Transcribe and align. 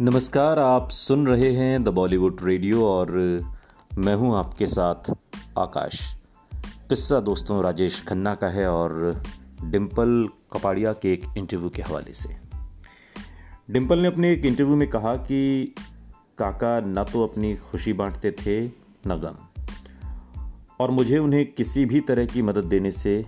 नमस्कार, 0.00 0.58
आप 0.58 0.90
सुन 0.90 1.26
रहे 1.26 1.52
हैं 1.52 1.84
द 1.84 1.88
बॉलीवुड 1.88 2.36
रेडियो 2.42 2.86
और 2.86 3.10
मैं 3.98 4.14
हूँ 4.14 4.36
आपके 4.36 4.66
साथ 4.66 5.10
आकाश। 5.58 6.16
किस्सा 6.88 7.20
दोस्तों, 7.20 7.62
राजेश 7.62 8.04
खन्ना 8.04 8.34
का 8.34 8.48
है 8.48 8.68
और 8.68 9.22
डिम्पल 9.64 10.28
कपाड़िया 10.52 10.92
के 10.92 11.12
एक 11.12 11.24
इंटरव्यू 11.38 11.68
के 11.68 11.82
हवाले 11.82 12.12
से। 12.12 12.36
डिम्पल 13.70 13.98
ने 13.98 14.08
अपने 14.08 14.32
एक 14.32 14.44
इंटरव्यू 14.44 14.76
में 14.76 14.90
कहा 14.90 15.16
कि 15.16 15.74
काका 16.38 16.80
न 16.80 17.04
तो 17.12 17.26
अपनी 17.26 17.56
खुशी 17.56 17.92
बांटते 17.92 18.30
थे, 18.30 18.66
न 19.06 19.16
गम। 19.16 19.62
और 20.80 20.90
मुझे 20.90 21.18
उन्हें 21.18 21.52
किसी 21.52 21.84
भी 21.84 22.00
तरह 22.00 22.26
की 22.26 22.42
मदद 22.42 22.64
देने 22.64 22.90
से 22.90 23.26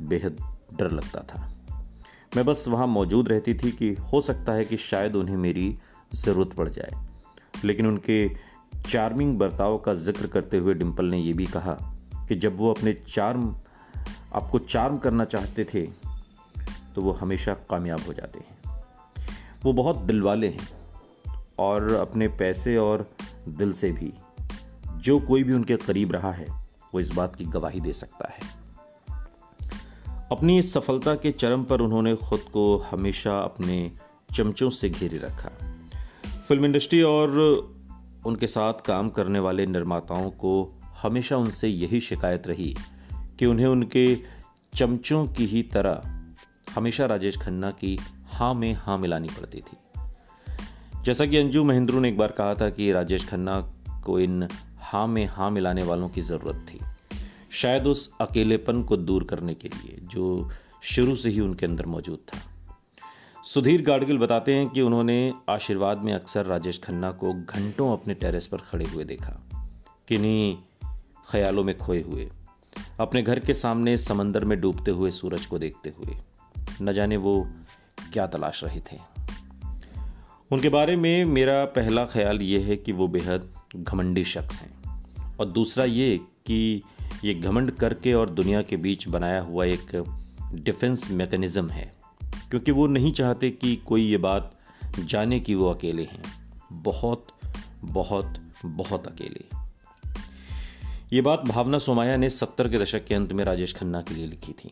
बेहद 0.00 0.56
डर 0.78 0.90
लगता 0.90 1.20
था। 1.20 1.52
मैं 2.36 2.44
बस 2.46 2.64
वहाँ 2.68 2.86
मौजूद 2.86 3.28
रहती 3.28 3.54
थी 3.54 3.70
कि 3.70 3.92
हो 3.92 4.20
सकता 4.20 4.52
है 4.52 4.64
कि 4.64 4.76
शायद 4.76 5.16
उन्हें 5.16 5.36
मेरी 5.36 5.78
ज़रूरत 6.14 6.52
पड़ 6.52 6.68
जाए। 6.68 7.06
लेकिन 7.64 7.86
उनके 7.86 8.28
चार्मिंग 8.90 9.38
बर्ताव 9.38 9.78
का 9.78 9.94
ज़िक्र 9.94 10.26
करते 10.26 10.58
हुए 10.58 10.74
डिम्पल 10.74 11.04
ने 11.04 11.18
यह 11.18 11.34
भी 11.34 11.46
कहा 11.46 11.96
कि 12.28 12.34
जब 12.34 12.56
वो 12.56 12.72
अपने 12.74 12.92
चार्म, 12.92 13.56
आपको 14.34 14.58
चार्म 14.58 14.98
करना 14.98 15.24
चाहते 15.24 15.64
थे 15.64 15.86
तो 16.94 17.02
वो 17.02 17.12
हमेशा 17.12 17.54
कामयाब 17.54 18.00
हो 18.06 18.12
जाते 18.12 18.38
हैं। 18.38 18.56
वो 19.62 19.72
बहुत 19.72 19.96
दिल 19.96 20.22
वाले 20.22 20.48
हैं 20.48 20.68
और 21.58 21.92
अपने 21.92 22.28
पैसे 22.28 22.76
और 22.76 23.10
दिल 23.48 23.72
से 23.72 23.92
भी। 23.92 24.12
जो 24.96 25.20
कोई 25.20 25.42
भी 25.42 25.52
उनके 25.52 25.76
करीब 25.76 26.12
रहा 26.12 26.32
है, 26.32 26.46
वो 26.94 27.00
इस 27.00 27.10
बात 27.10 27.36
की 27.36 27.44
गवाही 27.44 27.80
दे 27.80 27.92
सकता 27.92 28.32
है। 28.32 28.56
अपनी 30.32 30.58
इस 30.58 30.72
सफलता 30.72 31.14
के 31.14 31.30
चरम 31.30 31.64
पर 31.64 31.80
उन्होंने 31.80 32.16
खुद 32.16 32.40
को 32.40 32.78
हमेशा 32.78 33.38
अपने 33.38 33.92
चमचों 34.34 34.70
से 34.70 34.88
घेरे 34.88 35.18
रखा। 35.18 35.55
फ़िल्म 36.48 36.64
इंडस्ट्री 36.64 37.02
और 37.02 37.30
उनके 38.26 38.46
साथ 38.46 38.72
काम 38.72 39.08
करने 39.08 39.38
वाले 39.38 39.66
निर्माताओं 39.66 40.30
को 40.30 40.80
हमेशा 41.02 41.36
उनसे 41.36 41.68
यही 41.68 42.00
शिकायत 42.00 42.46
रही 42.46 42.76
कि 43.38 43.46
उन्हें 43.46 43.66
उनके 43.66 44.18
चमचों 44.74 45.26
की 45.26 45.46
ही 45.46 45.62
तरह 45.62 46.24
हमेशा 46.74 47.06
राजेश 47.06 47.36
खन्ना 47.36 47.70
की 47.70 47.98
हाँ 48.26 48.54
में 48.54 48.74
हाँ 48.74 48.98
मिलानी 48.98 49.28
पड़ती 49.28 49.58
थी। 49.58 49.76
जैसा 51.02 51.26
कि 51.26 51.36
अंजू 51.36 51.64
महेंद्रू 51.64 52.00
ने 52.00 52.08
एक 52.08 52.18
बार 52.18 52.32
कहा 52.32 52.54
था 52.54 52.70
कि 52.70 52.92
राजेश 52.92 53.28
खन्ना 53.28 53.60
को 54.04 54.20
इन 54.20 54.48
हाँ 54.78 55.06
में 55.06 55.26
हाँ 55.26 55.50
मिलाने 55.50 55.82
वालों 55.82 56.08
की 56.08 56.20
ज़रूरत 56.20 56.66
थी। 56.68 56.80
शायद 57.50 57.86
उस 57.86 58.12
अकेलेपन 58.20 58.82
को 58.82 58.96
दूर 58.96 59.24
करने 59.24 59.54
के 59.54 59.68
लिए, 59.68 59.98
जो 60.02 60.50
शुरू 60.82 61.16
से 61.16 61.30
ही 61.30 61.40
उनके 61.40 61.66
अंदर 61.66 61.86
मौजूद 61.86 62.18
था। 62.18 62.55
सुधीर 63.46 63.82
गाडगिल 63.82 64.18
बताते 64.18 64.54
हैं 64.54 64.68
कि 64.68 64.80
उन्होंने 64.80 65.34
आशीर्वाद 65.48 65.98
में 65.98 66.12
अक्सर 66.14 66.46
राजेश 66.46 66.80
खन्ना 66.84 67.12
को 67.12 67.32
घंटों 67.32 67.92
अपने 67.92 68.14
टेरेस 68.14 68.46
पर 68.46 68.58
खड़े 68.58 68.84
हुए 68.84 69.04
देखा, 69.04 69.48
किन्हीं 70.08 70.56
ख्यालों 71.30 71.64
में 71.64 71.78
खोए 71.78 72.02
हुए, 72.02 72.30
अपने 73.00 73.22
घर 73.22 73.38
के 73.38 73.54
सामने 73.54 73.96
समंदर 73.96 74.44
में 74.44 74.60
डूबते 74.60 74.90
हुए 74.90 75.10
सूरज 75.10 75.46
को 75.46 75.58
देखते 75.58 75.90
हुए। 75.90 76.16
न 76.82 76.92
जाने 76.92 77.16
वो 77.16 77.48
क्या 78.12 78.26
तलाश 78.26 78.64
रहे 78.64 78.80
थे। 78.80 78.98
उनके 80.52 80.68
बारे 80.68 80.96
में 80.96 81.24
मेरा 81.24 81.64
पहला 81.64 82.04
ख्याल 82.04 82.42
ये 82.42 82.60
है 82.60 82.76
कि 82.76 82.92
वो 82.92 83.08
बेहद 83.08 83.54
घमंडी 83.76 84.24
शख्स 84.24 84.60
हैं। 84.60 84.74
और 85.36 85.46
दूसरा 85.46 85.84
ये 85.84 86.20
कि 86.46 86.82
ये 87.24 87.34
घमंड 87.34 87.70
करके 87.70 88.14
और 88.14 88.30
दुनिया 88.30 88.62
के 88.62 88.76
बीच 88.76 89.08
बनाया 89.08 89.40
हुआ 89.40 89.64
एक 89.64 90.04
डिफेंस 90.54 91.10
मैकेनिज्म 91.10 91.68
है। 91.68 91.96
क्योंकि 92.50 92.72
वो 92.72 92.86
नहीं 92.86 93.12
चाहते 93.12 93.50
कि 93.50 93.76
कोई 93.76 94.02
ये 94.02 94.16
बात 94.16 94.58
जाने 94.98 95.40
कि 95.40 95.54
वो 95.54 95.72
अकेले 95.72 96.02
हैं। 96.02 96.22
बहुत 96.72 97.26
बहुत 97.82 98.34
बहुत 98.64 99.06
अकेले। 99.06 99.44
ये 101.12 101.20
बात 101.20 101.40
भावना 101.40 101.78
सोमाया 101.78 102.16
ने 102.16 102.30
सत्तर 102.30 102.68
के 102.68 102.78
दशक 102.78 103.04
के 103.04 103.14
अंत 103.14 103.32
में 103.32 103.44
राजेश 103.44 103.74
खन्ना 103.74 104.02
के 104.02 104.14
लिए 104.14 104.26
लिखी 104.26 104.52
थी। 104.52 104.70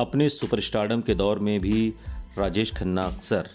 अपने 0.00 0.28
सुपरस्टारडम 0.28 1.00
के 1.00 1.14
दौर 1.14 1.38
में 1.38 1.60
भी 1.60 1.94
राजेश 2.38 2.72
खन्ना 2.72 3.02
अक्सर 3.02 3.48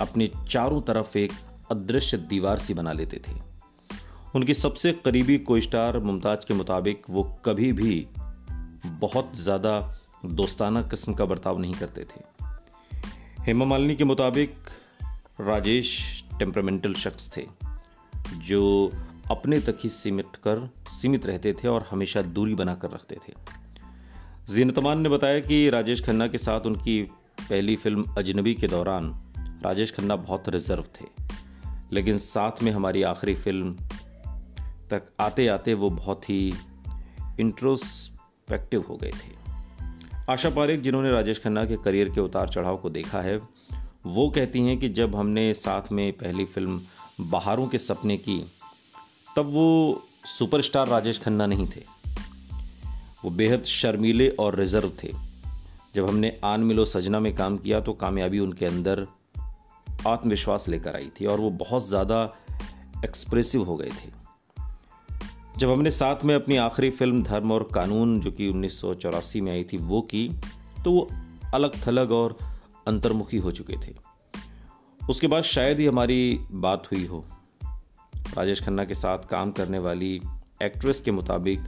अपने 0.00 0.30
चारों 0.50 0.80
तरफ़ 0.82 1.18
एक 1.18 1.32
अदृश्य 1.70 2.16
दीवार 2.16 2.58
सी 2.58 2.74
बना 2.74 2.92
लेते 2.92 3.16
थे। 3.16 3.32
उनकी 4.34 4.54
सबसे 4.54 4.92
करीबी 4.92 5.38
को 5.38 5.60
स्टार 5.60 5.98
मुमताज़ 5.98 6.46
के 6.46 6.54
मुताबिक 6.54 7.02
वो 7.10 7.22
कभी 7.44 7.72
भी 7.72 8.06
बहुत 8.86 9.32
ज़्यादा 9.36 10.00
दोस्ताना 10.24 10.82
किस्म 10.82 11.12
का 11.12 11.24
बर्ताव 11.24 11.58
नहीं 11.58 11.74
करते 11.74 12.04
थे। 12.04 12.24
हेमा 13.42 13.64
मालिनी 13.64 13.96
के 13.96 14.04
मुताबिक 14.04 14.70
राजेश 15.40 15.90
टेम्परामेंटल 16.38 16.94
शख्स 16.94 17.30
थे, 17.36 17.46
जो 18.38 18.92
अपने 19.30 19.58
तक 19.60 19.78
ही 19.82 19.88
सीमित 19.88 20.36
कर 20.36 20.68
सीमित 20.90 21.26
रहते 21.26 21.52
थे 21.52 21.68
और 21.68 21.86
हमेशा 21.90 22.22
दूरी 22.22 22.54
बनाकर 22.54 22.90
रखते 22.90 23.16
थे। 23.28 23.32
जीनतमान 24.54 25.00
ने 25.00 25.08
बताया 25.08 25.40
कि 25.40 25.68
राजेश 25.70 26.04
खन्ना 26.04 26.26
के 26.26 26.38
साथ 26.38 26.66
उनकी 26.66 27.02
पहली 27.40 27.76
फ़िल्म 27.76 28.04
अजनबी 28.18 28.54
के 28.54 28.68
दौरान 28.68 29.14
राजेश 29.64 29.92
खन्ना 29.92 30.16
बहुत 30.16 30.48
रिज़र्व 30.48 30.84
थे, 31.00 31.06
लेकिन 31.92 32.18
साथ 32.18 32.62
में 32.62 32.72
हमारी 32.72 33.02
आखिरी 33.04 33.34
फ़िल्म 33.34 33.74
तक 34.90 35.06
आते 35.20 35.46
आते 35.48 35.74
वो 35.74 35.90
बहुत 35.92 36.28
ही 36.30 36.54
इंट्रोस्पेक्टिव 37.40 38.84
हो 38.88 38.96
गए 38.96 39.10
थे। 39.10 39.45
आशा 40.30 40.50
पारेख, 40.50 40.80
जिन्होंने 40.80 41.10
राजेश 41.12 41.38
खन्ना 41.38 41.64
के 41.64 41.76
करियर 41.76 42.08
के 42.08 42.20
उतार 42.20 42.48
चढ़ाव 42.48 42.76
को 42.76 42.90
देखा 42.90 43.20
है, 43.20 43.36
वो 44.06 44.28
कहती 44.28 44.60
हैं 44.60 44.78
कि 44.78 44.88
जब 44.88 45.14
हमने 45.16 45.52
साथ 45.54 45.92
में 45.92 46.12
पहली 46.12 46.44
फ़िल्म 46.44 46.80
बहारों 47.20 47.66
के 47.66 47.78
सपने 47.78 48.16
की, 48.16 48.38
तब 49.36 49.46
वो 49.46 50.02
सुपरस्टार 50.26 50.88
राजेश 50.88 51.20
खन्ना 51.20 51.46
नहीं 51.46 51.66
थे। 51.66 51.82
वो 53.24 53.30
बेहद 53.30 53.64
शर्मीले 53.64 54.28
और 54.28 54.56
रिज़र्व 54.56 54.92
थे। 55.04 55.12
जब 55.94 56.08
हमने 56.08 56.38
आन 56.44 56.60
मिलो 56.60 56.84
सजना 56.84 57.20
में 57.20 57.34
काम 57.36 57.58
किया 57.58 57.80
तो 57.80 57.92
कामयाबी 57.92 58.38
उनके 58.38 58.66
अंदर 58.66 59.06
आत्मविश्वास 60.06 60.68
लेकर 60.68 60.96
आई 60.96 61.10
थी 61.20 61.26
और 61.26 61.40
वो 61.40 61.50
बहुत 61.50 61.88
ज़्यादा 61.88 62.22
एक्सप्रेसिव 63.04 63.62
हो 63.62 63.76
गए 63.76 63.90
थे। 63.90 64.25
जब 65.58 65.70
हमने 65.70 65.90
साथ 65.90 66.24
में 66.24 66.34
अपनी 66.34 66.56
आखिरी 66.56 66.90
फ़िल्म 66.90 67.22
धर्म 67.22 67.52
और 67.52 67.68
कानून, 67.74 68.20
जो 68.20 68.30
कि 68.30 68.48
उन्नीस 68.48 68.80
सौ 68.80 68.94
चौरासी 68.94 69.40
में 69.40 69.52
आई 69.52 69.64
थी, 69.64 69.76
वो 69.76 70.00
की 70.00 70.28
तो 70.84 70.92
वो 70.92 71.10
अलग 71.54 71.86
थलग 71.86 72.12
और 72.12 72.36
अंतर्मुखी 72.88 73.36
हो 73.36 73.50
चुके 73.50 73.76
थे। 73.76 73.94
उसके 75.10 75.26
बाद 75.26 75.42
शायद 75.42 75.78
ही 75.78 75.86
हमारी 75.86 76.38
बात 76.50 76.92
हुई 76.92 77.06
हो। 77.06 77.24
राजेश 78.16 78.62
खन्ना 78.62 78.84
के 78.84 78.94
साथ 78.94 79.18
काम 79.18 79.50
करने 79.50 79.78
वाली 79.78 80.20
एक्ट्रेस 80.62 81.00
के 81.00 81.10
मुताबिक 81.10 81.60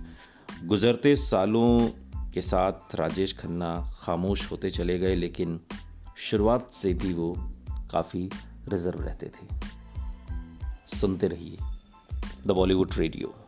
गुजरते 0.64 1.16
सालों 1.16 1.88
के 2.34 2.40
साथ 2.40 2.94
राजेश 2.94 3.36
खन्ना 3.38 3.92
खामोश 4.00 4.50
होते 4.50 4.70
चले 4.70 4.98
गए, 4.98 5.14
लेकिन 5.14 5.60
शुरुआत 6.16 6.70
से 6.72 6.94
भी 6.94 7.14
वो 7.14 7.34
काफ़ी 7.92 8.30
रिज़र्व 8.68 9.00
रहते 9.00 9.26
थे। 9.26 9.46
सुनते 10.96 11.28
रहिए 11.28 11.56
द 12.46 12.50
बॉलीवुड 12.50 12.90
रेडियो। 12.96 13.47